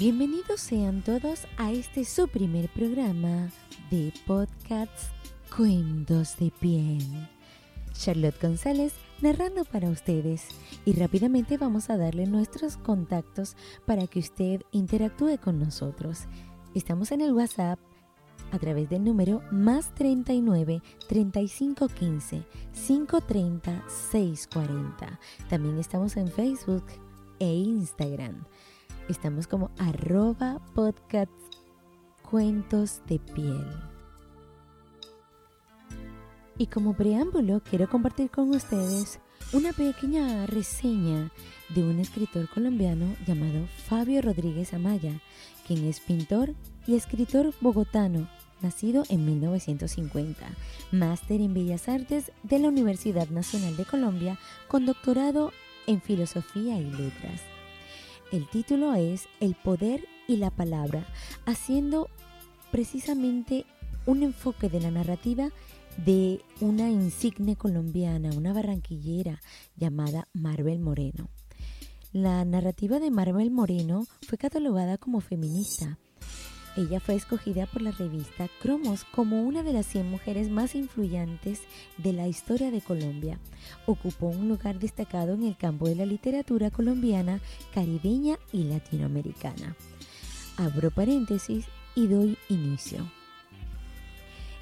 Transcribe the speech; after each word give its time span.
Bienvenidos 0.00 0.62
sean 0.62 1.02
todos 1.02 1.46
a 1.58 1.72
este 1.72 2.06
su 2.06 2.26
primer 2.26 2.70
programa 2.70 3.50
de 3.90 4.14
podcasts 4.26 5.10
Cuentos 5.54 6.38
de 6.38 6.50
Piel. 6.58 7.28
Charlotte 7.92 8.40
González 8.40 8.94
narrando 9.20 9.66
para 9.66 9.90
ustedes 9.90 10.46
y 10.86 10.94
rápidamente 10.94 11.58
vamos 11.58 11.90
a 11.90 11.98
darle 11.98 12.24
nuestros 12.24 12.78
contactos 12.78 13.56
para 13.84 14.06
que 14.06 14.20
usted 14.20 14.62
interactúe 14.72 15.36
con 15.38 15.58
nosotros. 15.58 16.20
Estamos 16.74 17.12
en 17.12 17.20
el 17.20 17.34
WhatsApp 17.34 17.78
a 18.52 18.58
través 18.58 18.88
del 18.88 19.04
número 19.04 19.42
más 19.50 19.94
39 19.96 20.80
35 21.08 21.88
15 21.88 22.42
530 22.86 23.84
640. 24.10 25.20
También 25.50 25.78
estamos 25.78 26.16
en 26.16 26.28
Facebook 26.28 26.86
e 27.38 27.52
Instagram. 27.52 28.46
Estamos 29.08 29.46
como 29.46 29.70
arroba 29.78 30.60
podcast 30.74 31.30
cuentos 32.28 33.02
de 33.08 33.18
piel. 33.18 33.66
Y 36.58 36.66
como 36.66 36.94
preámbulo 36.94 37.62
quiero 37.62 37.88
compartir 37.88 38.30
con 38.30 38.50
ustedes 38.50 39.18
una 39.52 39.72
pequeña 39.72 40.46
reseña 40.46 41.32
de 41.74 41.82
un 41.82 41.98
escritor 41.98 42.48
colombiano 42.48 43.16
llamado 43.26 43.66
Fabio 43.88 44.22
Rodríguez 44.22 44.74
Amaya, 44.74 45.20
quien 45.66 45.84
es 45.86 46.00
pintor 46.00 46.54
y 46.86 46.94
escritor 46.94 47.52
bogotano, 47.60 48.28
nacido 48.62 49.04
en 49.08 49.24
1950, 49.26 50.46
máster 50.92 51.40
en 51.40 51.54
Bellas 51.54 51.88
Artes 51.88 52.30
de 52.42 52.58
la 52.58 52.68
Universidad 52.68 53.28
Nacional 53.28 53.76
de 53.76 53.86
Colombia 53.86 54.38
con 54.68 54.86
doctorado 54.86 55.52
en 55.86 56.00
Filosofía 56.00 56.78
y 56.78 56.84
Letras. 56.84 57.40
El 58.32 58.48
título 58.48 58.94
es 58.94 59.28
El 59.40 59.56
poder 59.56 60.06
y 60.28 60.36
la 60.36 60.50
palabra, 60.50 61.04
haciendo 61.46 62.08
precisamente 62.70 63.66
un 64.06 64.22
enfoque 64.22 64.68
de 64.68 64.80
la 64.80 64.92
narrativa 64.92 65.50
de 66.04 66.40
una 66.60 66.88
insigne 66.88 67.56
colombiana, 67.56 68.30
una 68.36 68.52
barranquillera 68.52 69.40
llamada 69.74 70.28
Marvel 70.32 70.78
Moreno. 70.78 71.28
La 72.12 72.44
narrativa 72.44 73.00
de 73.00 73.10
Marvel 73.10 73.50
Moreno 73.50 74.06
fue 74.22 74.38
catalogada 74.38 74.96
como 74.96 75.20
feminista 75.20 75.98
ella 76.76 77.00
fue 77.00 77.16
escogida 77.16 77.66
por 77.66 77.82
la 77.82 77.90
revista 77.90 78.48
Cromos 78.60 79.04
como 79.04 79.42
una 79.42 79.62
de 79.62 79.72
las 79.72 79.86
100 79.86 80.08
mujeres 80.08 80.50
más 80.50 80.74
influyentes 80.74 81.62
de 81.98 82.12
la 82.12 82.28
historia 82.28 82.70
de 82.70 82.80
Colombia. 82.80 83.38
Ocupó 83.86 84.26
un 84.26 84.48
lugar 84.48 84.78
destacado 84.78 85.34
en 85.34 85.42
el 85.42 85.56
campo 85.56 85.88
de 85.88 85.96
la 85.96 86.06
literatura 86.06 86.70
colombiana, 86.70 87.40
caribeña 87.74 88.38
y 88.52 88.64
latinoamericana. 88.64 89.76
Abro 90.56 90.90
paréntesis 90.90 91.66
y 91.94 92.06
doy 92.06 92.38
inicio. 92.48 93.10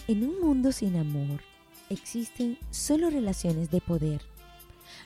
En 0.06 0.24
un 0.24 0.40
mundo 0.40 0.72
sin 0.72 0.96
amor 0.96 1.42
existen 1.90 2.56
solo 2.70 3.10
relaciones 3.10 3.70
de 3.70 3.80
poder. 3.80 4.22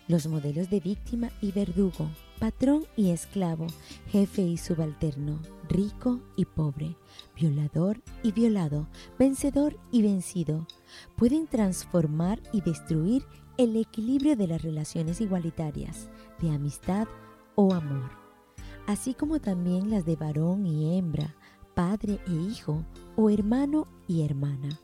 Los 0.07 0.29
modelos 0.29 0.71
de 0.71 0.79
víctima 0.79 1.31
y 1.41 1.51
verdugo, 1.51 2.09
patrón 2.43 2.87
y 2.97 3.11
esclavo, 3.11 3.69
jefe 4.09 4.43
y 4.43 4.57
subalterno, 4.57 5.41
rico 5.69 6.19
y 6.35 6.45
pobre, 6.45 6.97
violador 7.37 8.03
y 8.25 8.33
violado, 8.33 8.89
vencedor 9.17 9.79
y 9.93 10.03
vencido, 10.03 10.67
pueden 11.15 11.47
transformar 11.47 12.43
y 12.53 12.61
destruir 12.61 13.25
el 13.59 13.77
equilibrio 13.77 14.35
de 14.35 14.49
las 14.49 14.61
relaciones 14.61 15.21
igualitarias, 15.21 16.11
de 16.41 16.51
amistad 16.51 17.07
o 17.55 17.75
amor, 17.75 18.11
así 18.89 19.15
como 19.15 19.39
también 19.39 19.89
las 19.89 20.05
de 20.05 20.17
varón 20.17 20.67
y 20.67 20.99
hembra, 20.99 21.37
padre 21.77 22.19
e 22.27 22.33
hijo, 22.33 22.85
o 23.15 23.31
hermano 23.31 23.87
y 24.09 24.25
hermana. 24.25 24.81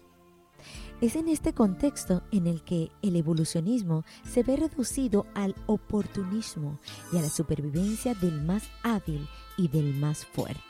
Es 1.01 1.15
en 1.15 1.29
este 1.29 1.53
contexto 1.53 2.25
en 2.33 2.49
el 2.49 2.63
que 2.63 2.91
el 3.03 3.15
evolucionismo 3.15 4.05
se 4.29 4.43
ve 4.43 4.57
reducido 4.57 5.27
al 5.35 5.55
oportunismo 5.67 6.81
y 7.13 7.19
a 7.19 7.23
la 7.23 7.29
supervivencia 7.29 8.15
del 8.15 8.43
más 8.43 8.65
hábil 8.83 9.29
y 9.57 9.69
del 9.69 9.95
más 9.95 10.27
fuerte. 10.27 10.61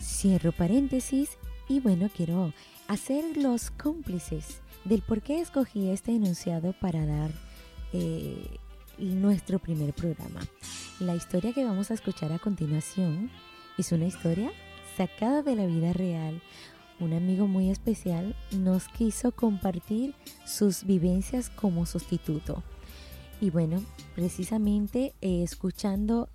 Cierro 0.00 0.52
paréntesis 0.52 1.36
y 1.68 1.80
bueno, 1.80 2.08
quiero 2.16 2.54
hacer 2.88 3.36
los 3.36 3.70
cómplices 3.72 4.62
del 4.86 5.02
por 5.02 5.20
qué 5.20 5.40
escogí 5.40 5.90
este 5.90 6.12
enunciado 6.12 6.72
para 6.80 7.04
dar 7.04 7.30
eh, 7.92 8.56
nuestro 8.96 9.58
primer 9.58 9.92
programa. 9.92 10.40
La 10.98 11.14
historia 11.14 11.52
que 11.52 11.64
vamos 11.64 11.90
a 11.90 11.94
escuchar 11.94 12.32
a 12.32 12.38
continuación 12.38 13.30
es 13.76 13.92
una 13.92 14.06
historia 14.06 14.50
sacada 14.96 15.42
de 15.42 15.56
la 15.56 15.66
vida 15.66 15.92
real, 15.92 16.40
un 17.00 17.12
amigo 17.12 17.46
muy 17.46 17.70
especial 17.70 18.36
nos 18.52 18.88
quiso 18.88 19.32
compartir 19.32 20.14
sus 20.46 20.84
vivencias 20.84 21.50
como 21.50 21.86
sustituto. 21.86 22.62
Y 23.40 23.50
bueno, 23.50 23.82
precisamente 24.14 25.14
eh, 25.20 25.42
escuchando 25.42 26.28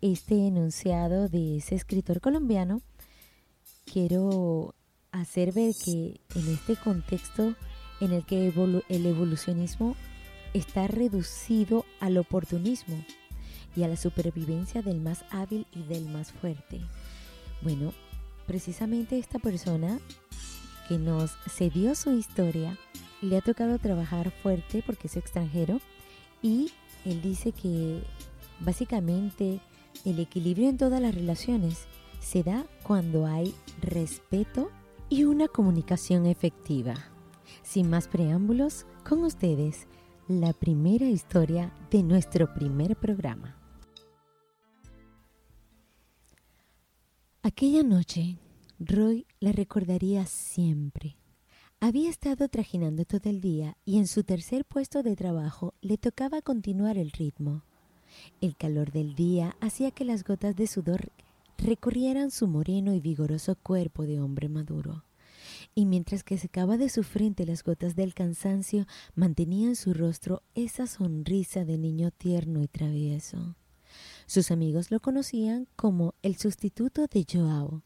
este 0.00 0.46
enunciado 0.46 1.28
de 1.28 1.58
ese 1.58 1.74
escritor 1.74 2.20
colombiano, 2.20 2.80
quiero 3.84 4.74
hacer 5.10 5.52
ver 5.52 5.74
que 5.84 6.20
en 6.34 6.48
este 6.48 6.76
contexto 6.76 7.54
en 8.00 8.12
el 8.12 8.24
que 8.24 8.48
el 8.88 9.06
evolucionismo 9.06 9.94
está 10.54 10.86
reducido 10.86 11.84
al 12.00 12.18
oportunismo 12.18 13.04
y 13.76 13.84
a 13.84 13.88
la 13.88 13.96
supervivencia 13.96 14.82
del 14.82 15.00
más 15.00 15.24
hábil 15.30 15.66
y 15.72 15.82
del 15.84 16.06
más 16.06 16.32
fuerte. 16.32 16.80
Bueno, 17.62 17.92
precisamente 18.46 19.18
esta 19.18 19.38
persona 19.38 19.98
que 20.88 20.98
nos 20.98 21.32
cedió 21.48 21.94
su 21.94 22.12
historia 22.12 22.78
le 23.20 23.36
ha 23.36 23.40
tocado 23.40 23.78
trabajar 23.78 24.30
fuerte 24.30 24.82
porque 24.84 25.06
es 25.06 25.16
extranjero 25.16 25.80
y 26.42 26.72
él 27.04 27.22
dice 27.22 27.52
que 27.52 28.02
básicamente 28.60 29.60
el 30.04 30.18
equilibrio 30.18 30.68
en 30.68 30.76
todas 30.76 31.00
las 31.00 31.14
relaciones 31.14 31.86
se 32.20 32.42
da 32.42 32.64
cuando 32.82 33.26
hay 33.26 33.54
respeto 33.80 34.70
y 35.08 35.24
una 35.24 35.48
comunicación 35.48 36.26
efectiva. 36.26 36.94
Sin 37.62 37.90
más 37.90 38.08
preámbulos, 38.08 38.86
con 39.08 39.24
ustedes 39.24 39.86
la 40.28 40.52
primera 40.52 41.06
historia 41.06 41.72
de 41.90 42.02
nuestro 42.02 42.52
primer 42.54 42.96
programa. 42.96 43.61
Aquella 47.44 47.82
noche, 47.82 48.38
Roy 48.78 49.26
la 49.40 49.50
recordaría 49.50 50.26
siempre. 50.26 51.16
Había 51.80 52.08
estado 52.08 52.48
trajinando 52.48 53.04
todo 53.04 53.28
el 53.28 53.40
día 53.40 53.76
y 53.84 53.98
en 53.98 54.06
su 54.06 54.22
tercer 54.22 54.64
puesto 54.64 55.02
de 55.02 55.16
trabajo 55.16 55.74
le 55.80 55.98
tocaba 55.98 56.40
continuar 56.40 56.98
el 56.98 57.10
ritmo. 57.10 57.64
El 58.40 58.56
calor 58.56 58.92
del 58.92 59.16
día 59.16 59.56
hacía 59.60 59.90
que 59.90 60.04
las 60.04 60.22
gotas 60.22 60.54
de 60.54 60.68
sudor 60.68 61.10
recorrieran 61.58 62.30
su 62.30 62.46
moreno 62.46 62.94
y 62.94 63.00
vigoroso 63.00 63.56
cuerpo 63.56 64.04
de 64.04 64.20
hombre 64.20 64.48
maduro. 64.48 65.04
Y 65.74 65.84
mientras 65.84 66.22
que 66.22 66.38
secaba 66.38 66.76
de 66.76 66.90
su 66.90 67.02
frente 67.02 67.44
las 67.44 67.64
gotas 67.64 67.96
del 67.96 68.14
cansancio, 68.14 68.86
mantenía 69.16 69.66
en 69.66 69.74
su 69.74 69.94
rostro 69.94 70.44
esa 70.54 70.86
sonrisa 70.86 71.64
de 71.64 71.76
niño 71.76 72.12
tierno 72.12 72.62
y 72.62 72.68
travieso. 72.68 73.56
Sus 74.26 74.50
amigos 74.50 74.90
lo 74.90 75.00
conocían 75.00 75.66
como 75.76 76.14
el 76.22 76.36
sustituto 76.36 77.06
de 77.06 77.26
Joao, 77.30 77.82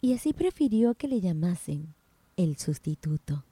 y 0.00 0.14
así 0.14 0.32
prefirió 0.32 0.94
que 0.94 1.08
le 1.08 1.20
llamasen 1.20 1.94
el 2.36 2.56
sustituto. 2.56 3.44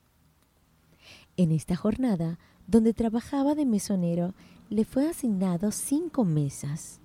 En 1.37 1.51
esta 1.51 1.75
jornada, 1.75 2.39
donde 2.67 2.93
trabajaba 2.93 3.55
de 3.55 3.65
mesonero, 3.65 4.33
le 4.69 4.85
fue 4.85 5.09
asignado 5.09 5.71
cinco 5.71 6.23
mesas, 6.23 6.99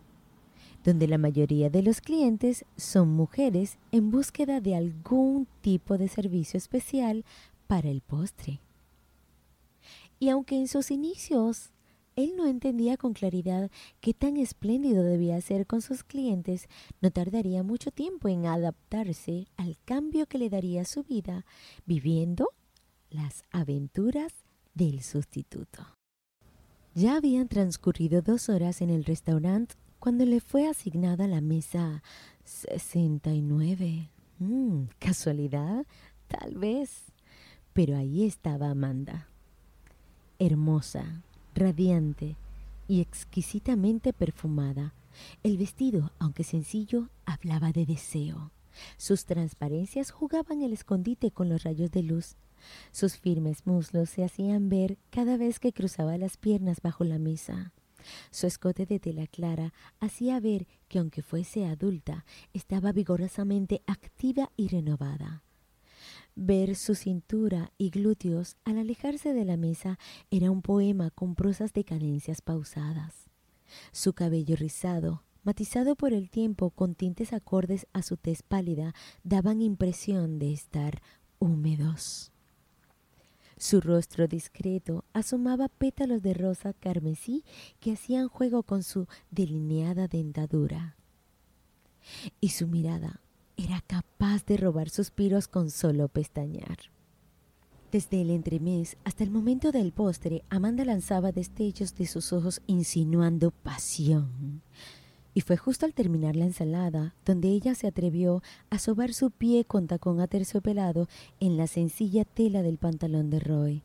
donde 0.85 1.07
la 1.07 1.19
mayoría 1.19 1.69
de 1.69 1.83
los 1.83 2.01
clientes 2.01 2.65
son 2.77 3.09
mujeres 3.09 3.77
en 3.93 4.11
búsqueda 4.11 4.61
de 4.61 4.77
algún 4.77 5.47
tipo 5.61 5.99
de 5.99 6.09
servicio 6.09 6.57
especial 6.57 7.25
para 7.67 7.91
el 7.91 8.01
postre. 8.01 8.61
Y 10.19 10.31
aunque 10.31 10.57
en 10.57 10.69
sus 10.69 10.91
inicios 10.91 11.71
él 12.23 12.35
no 12.37 12.47
entendía 12.47 12.97
con 12.97 13.13
claridad 13.13 13.71
qué 14.01 14.15
tan 14.15 14.37
espléndido 14.37 15.03
debía 15.03 15.41
ser 15.41 15.67
con 15.67 15.83
sus 15.83 16.05
clientes, 16.05 16.69
no 17.01 17.11
tardaría 17.11 17.63
mucho 17.63 17.91
tiempo 17.91 18.29
en 18.29 18.47
adaptarse 18.47 19.47
al 19.57 19.77
cambio 19.85 20.27
que 20.27 20.39
le 20.39 20.51
daría 20.51 20.85
su 20.85 21.03
vida, 21.03 21.45
viviendo 21.87 22.49
las 23.11 23.43
aventuras 23.51 24.33
del 24.75 25.03
sustituto. 25.03 25.85
Ya 26.95 27.17
habían 27.17 27.49
transcurrido 27.49 28.23
dos 28.23 28.49
horas 28.49 28.81
en 28.81 28.91
el 28.91 29.05
restaurante 29.05 29.75
cuando 29.99 30.25
le 30.25 30.41
fue 30.41 30.67
asignada 30.67 31.29
la 31.29 31.41
mesa 31.41 32.03
69. 32.45 34.11
Mm, 34.39 34.85
¿Casualidad? 34.99 35.87
Tal 36.27 36.57
vez. 36.57 37.13
Pero 37.73 37.97
ahí 37.97 38.25
estaba 38.25 38.71
Amanda. 38.71 39.29
Hermosa, 40.39 41.23
radiante 41.55 42.37
y 42.89 43.01
exquisitamente 43.01 44.13
perfumada, 44.13 44.95
El 45.43 45.59
vestido, 45.59 46.13
aunque 46.19 46.45
sencillo, 46.45 47.11
hablaba 47.27 47.73
de 47.73 47.85
deseo. 47.85 48.53
Sus 48.97 49.25
transparencias 49.27 50.11
jugaban 50.11 50.63
el 50.63 50.73
escondite 50.73 51.31
con 51.31 51.49
los 51.49 51.65
rayos 51.65 51.91
de 51.91 52.03
luz. 52.03 52.37
Sus 52.93 53.17
firmes 53.17 53.67
muslos 53.67 54.11
se 54.11 54.25
hacían 54.25 54.69
ver 54.69 54.99
cada 55.11 55.37
vez 55.37 55.59
que 55.59 55.73
cruzaba 55.73 56.17
las 56.17 56.37
piernas 56.37 56.81
bajo 56.81 57.05
la 57.05 57.19
mesa. 57.19 57.73
Su 58.31 58.47
escote 58.47 58.87
de 58.87 58.99
tela 58.99 59.27
clara 59.27 59.73
hacía 59.99 60.41
ver 60.41 60.67
que 60.89 60.99
aunque 60.99 61.23
fuese 61.23 61.67
adulta, 61.67 62.25
estaba 62.55 62.93
vigorosamente 62.93 63.83
activa 63.87 64.51
y 64.57 64.69
renovada. 64.69 65.43
Ver 66.37 66.77
su 66.77 66.95
cintura 66.95 67.73
y 67.77 67.91
glúteos 67.91 68.57
al 68.65 68.79
alejarse 68.79 69.35
de 69.35 69.45
la 69.45 69.57
mesa 69.57 69.99
era 70.31 70.51
un 70.51 70.63
poema 70.63 71.11
con 71.11 71.35
prosas 71.35 71.73
de 71.73 71.85
cadencias 71.85 72.41
pausadas. 72.41 73.29
Su 73.93 74.13
cabello 74.13 74.57
rizado, 74.57 75.23
matizado 75.43 75.97
por 75.97 76.13
el 76.13 76.31
tiempo 76.31 76.71
con 76.71 76.95
tintes 76.95 77.33
acordes 77.33 77.87
a 77.93 78.03
su 78.03 78.17
tez 78.17 78.43
pálida, 78.43 78.95
daban 79.25 79.61
impresión 79.61 80.39
de 80.39 80.53
estar 80.53 81.03
húmedos. 81.39 82.33
Su 83.57 83.81
rostro 83.81 84.27
discreto 84.27 85.05
asomaba 85.13 85.69
pétalos 85.69 86.23
de 86.23 86.33
rosa 86.33 86.73
carmesí 86.73 87.45
que 87.79 87.93
hacían 87.93 88.29
juego 88.29 88.63
con 88.63 88.83
su 88.83 89.07
delineada 89.31 90.09
dentadura. 90.09 90.97
Y 92.41 92.49
su 92.51 92.67
mirada 92.67 93.21
era 93.59 93.83
capaz 93.83 94.10
de 94.39 94.57
robar 94.57 94.91
suspiros 94.91 95.49
con 95.49 95.71
solo 95.71 96.09
pestañear. 96.09 96.79
Desde 97.91 98.21
el 98.23 98.31
entremés 98.31 98.97
hasta 99.03 99.25
el 99.25 99.31
momento 99.31 99.73
del 99.73 99.93
postre, 99.93 100.45
Amanda 100.49 100.85
lanzaba 100.85 101.33
destellos 101.33 101.97
de 101.97 102.07
sus 102.07 102.33
ojos 102.33 102.63
insinuando 102.69 103.51
pasión. 103.51 104.63
Y 105.35 105.41
fue 105.41 105.57
justo 105.57 105.87
al 105.87 105.95
terminar 105.95 106.37
la 106.37 106.45
ensalada 106.45 107.15
donde 107.25 107.49
ella 107.49 107.75
se 107.75 107.89
atrevió 107.89 108.43
a 108.71 108.79
sobar 108.79 109.13
su 109.13 109.33
pie 109.33 109.65
con 109.65 109.89
tacón 109.89 110.21
aterciopelado 110.21 111.09
en 111.41 111.57
la 111.57 111.67
sencilla 111.67 112.25
tela 112.25 112.63
del 112.63 112.79
pantalón 112.79 113.31
de 113.31 113.41
Roy. 113.41 113.83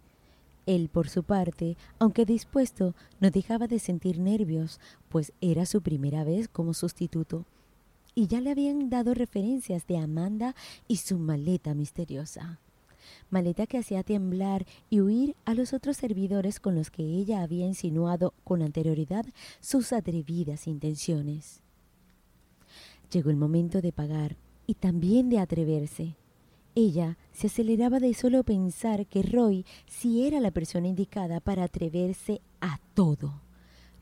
Él, 0.67 0.89
por 0.89 1.09
su 1.09 1.23
parte, 1.23 1.75
aunque 1.99 2.25
dispuesto, 2.25 2.95
no 3.19 3.31
dejaba 3.31 3.67
de 3.67 3.79
sentir 3.79 4.19
nervios, 4.19 4.79
pues 5.09 5.33
era 5.41 5.65
su 5.65 5.81
primera 5.81 6.23
vez 6.23 6.47
como 6.47 6.73
sustituto. 6.73 7.45
Y 8.15 8.27
ya 8.27 8.41
le 8.41 8.51
habían 8.51 8.89
dado 8.89 9.13
referencias 9.13 9.85
de 9.85 9.97
Amanda 9.97 10.55
y 10.87 10.97
su 10.97 11.19
maleta 11.19 11.73
misteriosa 11.73 12.59
maleta 13.29 13.67
que 13.67 13.77
hacía 13.77 14.03
temblar 14.03 14.65
y 14.89 15.01
huir 15.01 15.35
a 15.45 15.53
los 15.53 15.73
otros 15.73 15.97
servidores 15.97 16.59
con 16.59 16.75
los 16.75 16.89
que 16.91 17.03
ella 17.03 17.41
había 17.41 17.65
insinuado 17.65 18.33
con 18.43 18.61
anterioridad 18.61 19.25
sus 19.59 19.93
atrevidas 19.93 20.67
intenciones. 20.67 21.61
Llegó 23.11 23.29
el 23.29 23.37
momento 23.37 23.81
de 23.81 23.91
pagar 23.91 24.35
y 24.67 24.75
también 24.75 25.29
de 25.29 25.39
atreverse. 25.39 26.15
Ella 26.75 27.17
se 27.31 27.47
aceleraba 27.47 27.99
de 27.99 28.13
solo 28.13 28.43
pensar 28.43 29.05
que 29.05 29.21
Roy 29.21 29.65
sí 29.87 30.25
era 30.25 30.39
la 30.39 30.51
persona 30.51 30.87
indicada 30.87 31.39
para 31.39 31.63
atreverse 31.63 32.41
a 32.59 32.79
todo. 32.93 33.44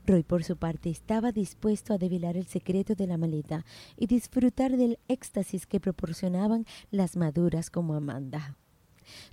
Roy, 0.06 0.22
por 0.22 0.44
su 0.44 0.56
parte, 0.56 0.90
estaba 0.90 1.32
dispuesto 1.32 1.94
a 1.94 1.98
develar 1.98 2.36
el 2.36 2.46
secreto 2.46 2.94
de 2.94 3.06
la 3.06 3.16
maleta 3.16 3.64
y 3.96 4.06
disfrutar 4.06 4.76
del 4.76 4.98
éxtasis 5.08 5.66
que 5.66 5.80
proporcionaban 5.80 6.66
las 6.90 7.16
maduras 7.16 7.70
como 7.70 7.94
Amanda. 7.94 8.56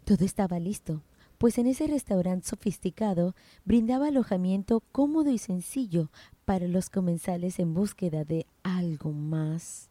Todo 0.06 0.24
estaba 0.24 0.60
listo, 0.60 1.02
pues 1.38 1.58
en 1.58 1.68
ese 1.68 1.88
restaurante 1.88 2.48
sofisticado 2.48 3.36
brindaba 3.66 4.08
alojamiento 4.08 4.82
cómodo 4.92 5.32
y 5.32 5.40
sencillo 5.40 6.10
para 6.46 6.68
los 6.68 6.90
comensales 6.90 7.60
en 7.60 7.74
búsqueda 7.74 8.24
de 8.24 8.46
algo 8.64 9.12
más. 9.12 9.90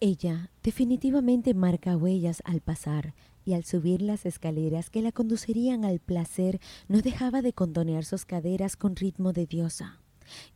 Ella 0.00 0.50
definitivamente 0.62 1.52
marca 1.54 1.96
huellas 1.96 2.42
al 2.44 2.60
pasar 2.60 3.14
y 3.44 3.54
al 3.54 3.64
subir 3.64 4.02
las 4.02 4.26
escaleras 4.26 4.90
que 4.90 5.02
la 5.02 5.12
conducirían 5.12 5.84
al 5.84 5.98
placer 5.98 6.60
no 6.88 7.00
dejaba 7.00 7.42
de 7.42 7.52
contonear 7.52 8.04
sus 8.04 8.24
caderas 8.24 8.76
con 8.76 8.96
ritmo 8.96 9.32
de 9.32 9.46
diosa, 9.46 10.00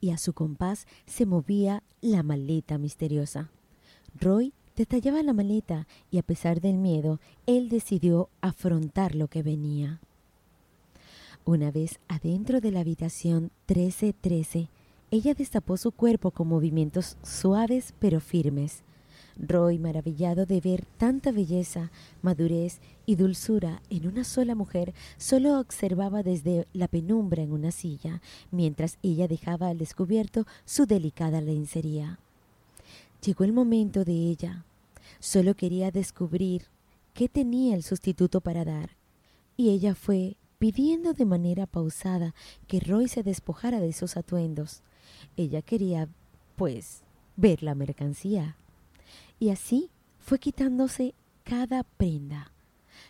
y 0.00 0.10
a 0.10 0.18
su 0.18 0.32
compás 0.32 0.86
se 1.06 1.26
movía 1.26 1.82
la 2.00 2.22
maleta 2.22 2.78
misteriosa. 2.78 3.50
Roy 4.18 4.52
Detallaba 4.76 5.22
la 5.22 5.32
maleta 5.32 5.86
y 6.10 6.18
a 6.18 6.22
pesar 6.22 6.60
del 6.60 6.76
miedo, 6.76 7.18
él 7.46 7.70
decidió 7.70 8.28
afrontar 8.42 9.14
lo 9.14 9.26
que 9.28 9.42
venía. 9.42 10.00
Una 11.46 11.70
vez 11.70 11.98
adentro 12.08 12.60
de 12.60 12.72
la 12.72 12.80
habitación 12.80 13.50
1313, 13.68 14.68
ella 15.10 15.32
destapó 15.32 15.78
su 15.78 15.92
cuerpo 15.92 16.30
con 16.30 16.48
movimientos 16.48 17.16
suaves 17.22 17.94
pero 17.98 18.20
firmes. 18.20 18.82
Roy, 19.38 19.78
maravillado 19.78 20.46
de 20.46 20.60
ver 20.60 20.84
tanta 20.96 21.30
belleza, 21.30 21.90
madurez 22.22 22.80
y 23.04 23.16
dulzura 23.16 23.82
en 23.90 24.06
una 24.06 24.24
sola 24.24 24.54
mujer, 24.54 24.94
solo 25.18 25.60
observaba 25.60 26.22
desde 26.22 26.66
la 26.72 26.88
penumbra 26.88 27.42
en 27.42 27.52
una 27.52 27.70
silla, 27.70 28.22
mientras 28.50 28.98
ella 29.02 29.28
dejaba 29.28 29.68
al 29.68 29.78
descubierto 29.78 30.46
su 30.64 30.86
delicada 30.86 31.40
lencería. 31.40 32.18
Llegó 33.24 33.44
el 33.44 33.52
momento 33.52 34.04
de 34.04 34.12
ella. 34.12 34.64
Solo 35.20 35.54
quería 35.54 35.90
descubrir 35.90 36.66
qué 37.14 37.28
tenía 37.28 37.74
el 37.74 37.82
sustituto 37.82 38.40
para 38.40 38.64
dar. 38.64 38.90
Y 39.56 39.70
ella 39.70 39.94
fue 39.94 40.36
pidiendo 40.58 41.12
de 41.12 41.24
manera 41.24 41.66
pausada 41.66 42.34
que 42.66 42.80
Roy 42.80 43.08
se 43.08 43.22
despojara 43.22 43.80
de 43.80 43.88
esos 43.88 44.16
atuendos. 44.16 44.82
Ella 45.36 45.62
quería, 45.62 46.08
pues, 46.56 47.02
ver 47.36 47.62
la 47.62 47.74
mercancía. 47.74 48.56
Y 49.38 49.50
así 49.50 49.90
fue 50.18 50.38
quitándose 50.38 51.14
cada 51.44 51.84
prenda. 51.84 52.52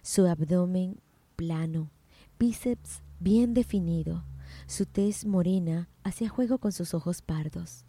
Su 0.03 0.27
abdomen 0.27 1.01
plano, 1.37 1.91
bíceps 2.39 3.03
bien 3.21 3.55
definido, 3.55 4.25
su 4.67 4.87
tez 4.87 5.25
morena 5.25 5.89
hacía 6.03 6.29
juego 6.29 6.59
con 6.59 6.73
sus 6.73 6.95
ojos 6.95 7.23
pardos. 7.23 7.85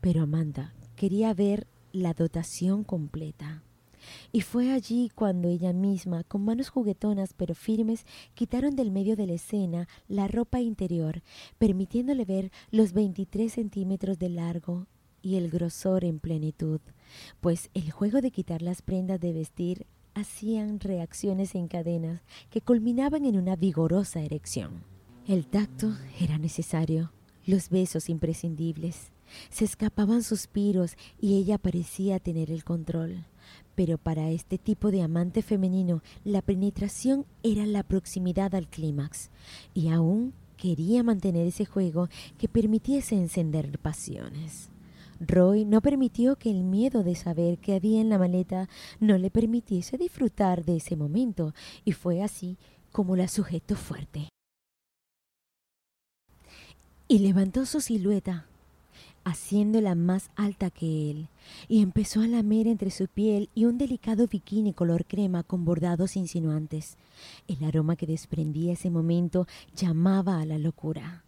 Pero 0.00 0.22
Amanda 0.22 0.74
quería 0.96 1.32
ver 1.34 1.66
la 1.92 2.14
dotación 2.14 2.84
completa. 2.84 3.62
Y 4.32 4.42
fue 4.42 4.72
allí 4.72 5.10
cuando 5.14 5.48
ella 5.48 5.72
misma, 5.72 6.24
con 6.24 6.44
manos 6.44 6.68
juguetonas 6.68 7.32
pero 7.32 7.54
firmes, 7.54 8.04
quitaron 8.34 8.76
del 8.76 8.90
medio 8.90 9.16
de 9.16 9.26
la 9.26 9.34
escena 9.34 9.88
la 10.08 10.28
ropa 10.28 10.60
interior, 10.60 11.22
permitiéndole 11.58 12.24
ver 12.24 12.52
los 12.70 12.92
23 12.92 13.52
centímetros 13.52 14.18
de 14.18 14.28
largo 14.28 14.86
y 15.24 15.36
el 15.36 15.48
grosor 15.50 16.04
en 16.04 16.20
plenitud, 16.20 16.80
pues 17.40 17.70
el 17.72 17.90
juego 17.90 18.20
de 18.20 18.30
quitar 18.30 18.60
las 18.60 18.82
prendas 18.82 19.18
de 19.18 19.32
vestir 19.32 19.86
hacían 20.14 20.78
reacciones 20.78 21.54
en 21.54 21.66
cadenas 21.66 22.20
que 22.50 22.60
culminaban 22.60 23.24
en 23.24 23.38
una 23.38 23.56
vigorosa 23.56 24.20
erección. 24.20 24.84
El 25.26 25.46
tacto 25.46 25.96
era 26.20 26.38
necesario, 26.38 27.10
los 27.46 27.70
besos 27.70 28.10
imprescindibles, 28.10 29.10
se 29.48 29.64
escapaban 29.64 30.22
suspiros 30.22 30.96
y 31.18 31.36
ella 31.36 31.56
parecía 31.56 32.20
tener 32.20 32.50
el 32.50 32.62
control. 32.62 33.24
Pero 33.74 33.96
para 33.98 34.30
este 34.30 34.58
tipo 34.58 34.90
de 34.90 35.02
amante 35.02 35.42
femenino, 35.42 36.02
la 36.22 36.42
penetración 36.42 37.24
era 37.42 37.66
la 37.66 37.82
proximidad 37.82 38.54
al 38.54 38.68
clímax, 38.68 39.30
y 39.72 39.88
aún 39.88 40.34
quería 40.56 41.02
mantener 41.02 41.46
ese 41.46 41.64
juego 41.64 42.08
que 42.38 42.48
permitiese 42.48 43.16
encender 43.16 43.78
pasiones. 43.78 44.70
Roy 45.20 45.64
no 45.64 45.80
permitió 45.80 46.36
que 46.36 46.50
el 46.50 46.64
miedo 46.64 47.02
de 47.02 47.14
saber 47.14 47.58
que 47.58 47.74
había 47.74 48.00
en 48.00 48.08
la 48.08 48.18
maleta 48.18 48.68
no 49.00 49.18
le 49.18 49.30
permitiese 49.30 49.98
disfrutar 49.98 50.64
de 50.64 50.76
ese 50.76 50.96
momento, 50.96 51.54
y 51.84 51.92
fue 51.92 52.22
así 52.22 52.56
como 52.92 53.16
la 53.16 53.28
sujetó 53.28 53.76
fuerte. 53.76 54.28
Y 57.08 57.18
levantó 57.18 57.66
su 57.66 57.80
silueta, 57.80 58.46
haciéndola 59.24 59.94
más 59.94 60.30
alta 60.36 60.70
que 60.70 61.10
él, 61.10 61.28
y 61.68 61.82
empezó 61.82 62.20
a 62.20 62.26
lamer 62.26 62.66
entre 62.66 62.90
su 62.90 63.08
piel 63.08 63.48
y 63.54 63.64
un 63.64 63.78
delicado 63.78 64.26
bikini 64.26 64.72
color 64.72 65.04
crema 65.06 65.42
con 65.42 65.64
bordados 65.64 66.16
insinuantes. 66.16 66.96
El 67.48 67.64
aroma 67.64 67.96
que 67.96 68.06
desprendía 68.06 68.72
ese 68.74 68.90
momento 68.90 69.46
llamaba 69.74 70.40
a 70.40 70.46
la 70.46 70.58
locura. 70.58 71.24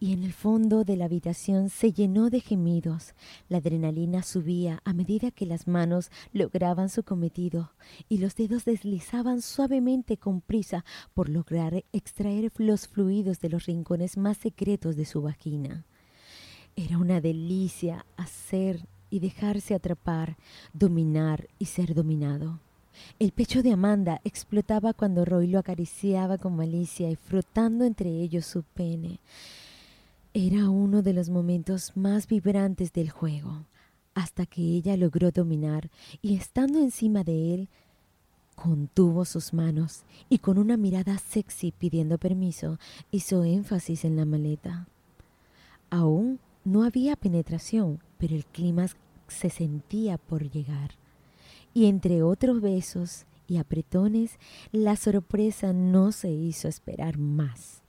Y 0.00 0.12
en 0.12 0.22
el 0.22 0.32
fondo 0.32 0.84
de 0.84 0.96
la 0.96 1.06
habitación 1.06 1.70
se 1.70 1.92
llenó 1.92 2.30
de 2.30 2.40
gemidos. 2.40 3.14
La 3.48 3.58
adrenalina 3.58 4.22
subía 4.22 4.80
a 4.84 4.92
medida 4.92 5.32
que 5.32 5.44
las 5.44 5.66
manos 5.66 6.10
lograban 6.32 6.88
su 6.88 7.02
cometido 7.02 7.72
y 8.08 8.18
los 8.18 8.36
dedos 8.36 8.64
deslizaban 8.64 9.42
suavemente 9.42 10.16
con 10.16 10.40
prisa 10.40 10.84
por 11.14 11.28
lograr 11.28 11.84
extraer 11.92 12.52
los 12.58 12.86
fluidos 12.86 13.40
de 13.40 13.48
los 13.48 13.66
rincones 13.66 14.16
más 14.16 14.36
secretos 14.36 14.94
de 14.94 15.04
su 15.04 15.20
vagina. 15.20 15.84
Era 16.76 16.98
una 16.98 17.20
delicia 17.20 18.06
hacer 18.16 18.86
y 19.10 19.18
dejarse 19.18 19.74
atrapar, 19.74 20.36
dominar 20.72 21.48
y 21.58 21.64
ser 21.64 21.94
dominado. 21.94 22.60
El 23.18 23.32
pecho 23.32 23.64
de 23.64 23.72
Amanda 23.72 24.20
explotaba 24.22 24.92
cuando 24.92 25.24
Roy 25.24 25.48
lo 25.48 25.58
acariciaba 25.58 26.38
con 26.38 26.54
malicia 26.54 27.10
y 27.10 27.16
frotando 27.16 27.84
entre 27.84 28.10
ellos 28.10 28.46
su 28.46 28.62
pene. 28.62 29.18
Era 30.40 30.70
uno 30.70 31.02
de 31.02 31.14
los 31.14 31.30
momentos 31.30 31.96
más 31.96 32.28
vibrantes 32.28 32.92
del 32.92 33.10
juego, 33.10 33.66
hasta 34.14 34.46
que 34.46 34.62
ella 34.62 34.96
logró 34.96 35.32
dominar 35.32 35.90
y 36.22 36.36
estando 36.36 36.78
encima 36.78 37.24
de 37.24 37.54
él, 37.54 37.68
contuvo 38.54 39.24
sus 39.24 39.52
manos 39.52 40.04
y 40.28 40.38
con 40.38 40.58
una 40.58 40.76
mirada 40.76 41.18
sexy 41.18 41.72
pidiendo 41.72 42.18
permiso, 42.18 42.78
hizo 43.10 43.42
énfasis 43.42 44.04
en 44.04 44.14
la 44.14 44.24
maleta. 44.26 44.86
Aún 45.90 46.38
no 46.64 46.84
había 46.84 47.16
penetración, 47.16 47.98
pero 48.16 48.36
el 48.36 48.44
clima 48.44 48.86
se 49.26 49.50
sentía 49.50 50.18
por 50.18 50.48
llegar. 50.48 50.92
Y 51.74 51.86
entre 51.86 52.22
otros 52.22 52.60
besos 52.60 53.26
y 53.48 53.56
apretones, 53.56 54.38
la 54.70 54.94
sorpresa 54.94 55.72
no 55.72 56.12
se 56.12 56.30
hizo 56.30 56.68
esperar 56.68 57.18
más. 57.18 57.82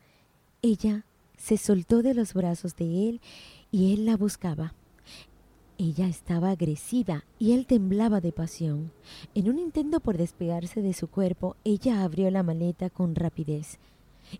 Ella 0.64 1.06
se 1.40 1.58
soltó 1.58 2.04
de 2.04 2.14
los 2.14 2.34
brazos 2.34 2.76
de 2.76 3.10
él 3.10 3.22
y 3.72 3.94
él 3.94 4.06
la 4.06 4.18
buscaba. 4.18 4.76
Ella 5.78 6.08
estaba 6.08 6.52
agresiva 6.52 7.24
y 7.40 7.54
él 7.54 7.66
temblaba 7.66 8.20
de 8.20 8.34
pasión. 8.34 8.92
En 9.34 9.50
un 9.50 9.58
intento 9.58 10.02
por 10.02 10.18
despegarse 10.18 10.82
de 10.82 10.94
su 10.94 11.08
cuerpo, 11.08 11.56
ella 11.64 12.04
abrió 12.04 12.30
la 12.30 12.44
maleta 12.44 12.90
con 12.90 13.16
rapidez 13.16 13.80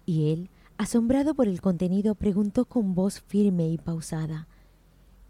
y 0.06 0.32
él, 0.32 0.50
asombrado 0.78 1.34
por 1.34 1.48
el 1.48 1.62
contenido, 1.62 2.14
preguntó 2.14 2.66
con 2.66 2.94
voz 2.94 3.22
firme 3.22 3.70
y 3.70 3.78
pausada, 3.78 4.48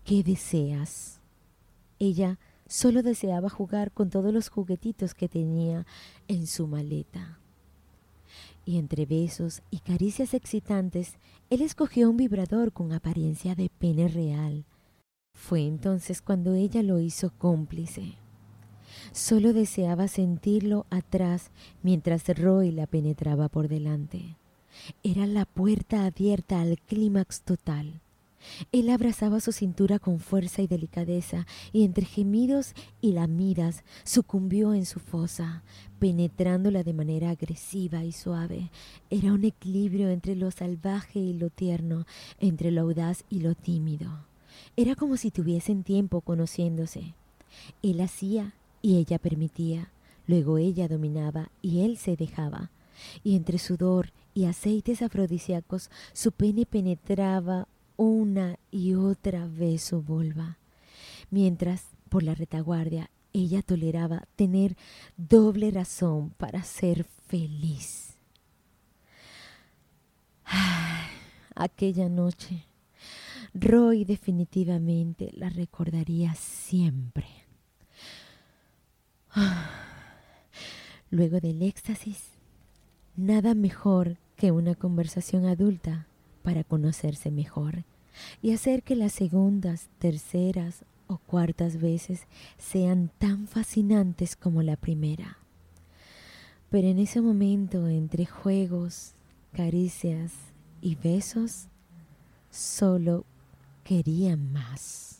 ¿Qué 0.03 0.23
deseas? 0.23 1.21
Ella 1.99 2.39
solo 2.65 3.03
deseaba 3.03 3.49
jugar 3.49 3.91
con 3.91 4.09
todos 4.09 4.33
los 4.33 4.49
juguetitos 4.49 5.13
que 5.13 5.29
tenía 5.29 5.85
en 6.27 6.47
su 6.47 6.65
maleta 6.65 7.39
y 8.69 8.77
entre 8.77 9.07
besos 9.07 9.63
y 9.71 9.79
caricias 9.79 10.35
excitantes, 10.35 11.15
él 11.49 11.63
escogió 11.63 12.07
un 12.07 12.17
vibrador 12.17 12.71
con 12.71 12.93
apariencia 12.93 13.55
de 13.55 13.71
pene 13.71 14.07
real. 14.07 14.63
Fue 15.33 15.61
entonces 15.65 16.21
cuando 16.21 16.53
ella 16.53 16.83
lo 16.83 16.99
hizo 16.99 17.31
cómplice. 17.31 18.13
Solo 19.11 19.53
deseaba 19.53 20.07
sentirlo 20.07 20.85
atrás 20.91 21.49
mientras 21.81 22.27
Roy 22.27 22.69
la 22.69 22.85
penetraba 22.85 23.49
por 23.49 23.69
delante. 23.69 24.37
Era 25.01 25.25
la 25.25 25.45
puerta 25.45 26.05
abierta 26.05 26.61
al 26.61 26.77
clímax 26.77 27.41
total. 27.41 28.01
Él 28.71 28.89
abrazaba 28.89 29.39
su 29.39 29.51
cintura 29.51 29.99
con 29.99 30.19
fuerza 30.19 30.61
y 30.61 30.67
delicadeza, 30.67 31.45
y 31.71 31.83
entre 31.83 32.05
gemidos 32.05 32.73
y 33.01 33.13
lamidas 33.13 33.83
sucumbió 34.03 34.73
en 34.73 34.85
su 34.85 34.99
fosa, 34.99 35.63
penetrándola 35.99 36.83
de 36.83 36.93
manera 36.93 37.29
agresiva 37.31 38.03
y 38.03 38.11
suave. 38.11 38.71
Era 39.09 39.33
un 39.33 39.43
equilibrio 39.43 40.09
entre 40.09 40.35
lo 40.35 40.51
salvaje 40.51 41.19
y 41.19 41.33
lo 41.33 41.49
tierno, 41.49 42.05
entre 42.39 42.71
lo 42.71 42.81
audaz 42.81 43.23
y 43.29 43.39
lo 43.41 43.55
tímido. 43.55 44.25
Era 44.75 44.95
como 44.95 45.17
si 45.17 45.31
tuviesen 45.31 45.83
tiempo 45.83 46.21
conociéndose. 46.21 47.13
Él 47.81 48.01
hacía 48.01 48.53
y 48.81 48.97
ella 48.97 49.19
permitía, 49.19 49.91
luego 50.27 50.57
ella 50.57 50.87
dominaba 50.87 51.51
y 51.61 51.81
él 51.81 51.97
se 51.97 52.15
dejaba. 52.15 52.71
Y 53.23 53.35
entre 53.35 53.57
sudor 53.57 54.11
y 54.33 54.45
aceites 54.45 55.01
afrodisíacos 55.01 55.89
su 56.13 56.31
pene 56.31 56.65
penetraba 56.65 57.67
una 57.99 58.57
y 58.71 58.93
otra 58.93 59.45
vez 59.45 59.83
su 59.83 60.01
mientras 61.29 61.83
por 62.07 62.23
la 62.23 62.33
retaguardia 62.33 63.09
ella 63.33 63.61
toleraba 63.61 64.23
tener 64.37 64.77
doble 65.17 65.69
razón 65.69 66.29
para 66.37 66.63
ser 66.63 67.03
feliz. 67.03 68.17
aquella 71.55 72.07
noche, 72.07 72.63
Roy 73.53 74.05
definitivamente 74.05 75.31
la 75.33 75.49
recordaría 75.49 76.35
siempre. 76.35 77.27
Luego 81.11 81.41
del 81.41 81.61
éxtasis, 81.63 82.29
nada 83.17 83.55
mejor 83.55 84.17
que 84.37 84.51
una 84.51 84.73
conversación 84.75 85.45
adulta 85.45 86.07
para 86.43 86.63
conocerse 86.63 87.31
mejor 87.31 87.83
y 88.41 88.51
hacer 88.51 88.83
que 88.83 88.95
las 88.95 89.13
segundas, 89.13 89.89
terceras 89.99 90.83
o 91.07 91.17
cuartas 91.17 91.81
veces 91.81 92.21
sean 92.57 93.11
tan 93.17 93.47
fascinantes 93.47 94.35
como 94.35 94.61
la 94.61 94.75
primera. 94.75 95.37
Pero 96.69 96.87
en 96.87 96.99
ese 96.99 97.21
momento, 97.21 97.87
entre 97.87 98.25
juegos, 98.25 99.13
caricias 99.53 100.33
y 100.81 100.95
besos, 100.95 101.67
solo 102.51 103.25
querían 103.83 104.51
más. 104.51 105.19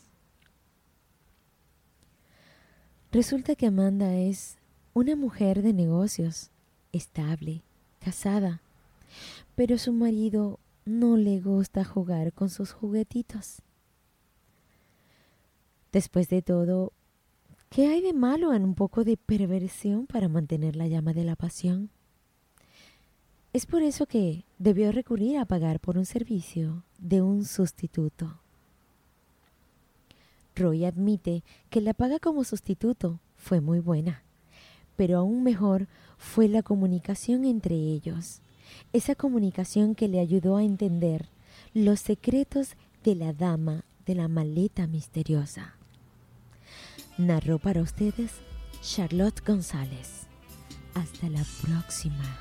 Resulta 3.12 3.56
que 3.56 3.66
Amanda 3.66 4.14
es 4.14 4.58
una 4.94 5.16
mujer 5.16 5.62
de 5.62 5.72
negocios, 5.72 6.50
estable, 6.92 7.62
casada, 7.98 8.60
pero 9.56 9.78
su 9.78 9.92
marido 9.92 10.60
no 10.90 11.16
le 11.16 11.40
gusta 11.40 11.84
jugar 11.84 12.32
con 12.32 12.50
sus 12.50 12.72
juguetitos. 12.72 13.62
Después 15.92 16.28
de 16.28 16.42
todo, 16.42 16.92
¿qué 17.68 17.86
hay 17.86 18.00
de 18.00 18.12
malo 18.12 18.52
en 18.52 18.64
un 18.64 18.74
poco 18.74 19.04
de 19.04 19.16
perversión 19.16 20.06
para 20.06 20.28
mantener 20.28 20.74
la 20.74 20.88
llama 20.88 21.12
de 21.12 21.24
la 21.24 21.36
pasión? 21.36 21.90
Es 23.52 23.66
por 23.66 23.82
eso 23.82 24.06
que 24.06 24.44
debió 24.58 24.90
recurrir 24.90 25.38
a 25.38 25.44
pagar 25.44 25.78
por 25.78 25.96
un 25.96 26.06
servicio 26.06 26.84
de 26.98 27.22
un 27.22 27.44
sustituto. 27.44 28.40
Roy 30.56 30.84
admite 30.84 31.44
que 31.70 31.80
la 31.80 31.94
paga 31.94 32.18
como 32.18 32.42
sustituto 32.42 33.20
fue 33.36 33.60
muy 33.60 33.78
buena, 33.78 34.24
pero 34.96 35.18
aún 35.18 35.44
mejor 35.44 35.86
fue 36.18 36.48
la 36.48 36.62
comunicación 36.62 37.44
entre 37.44 37.76
ellos 37.76 38.42
esa 38.92 39.14
comunicación 39.14 39.94
que 39.94 40.08
le 40.08 40.20
ayudó 40.20 40.56
a 40.56 40.64
entender 40.64 41.28
los 41.74 42.00
secretos 42.00 42.76
de 43.04 43.14
la 43.14 43.32
dama 43.32 43.84
de 44.06 44.14
la 44.14 44.28
maleta 44.28 44.86
misteriosa. 44.86 45.74
Narró 47.18 47.58
para 47.58 47.82
ustedes 47.82 48.32
Charlotte 48.82 49.44
González. 49.46 50.26
Hasta 50.94 51.28
la 51.28 51.44
próxima. 51.62 52.38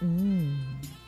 Mm. 0.00 1.03